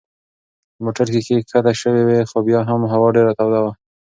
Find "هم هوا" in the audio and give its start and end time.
2.69-3.07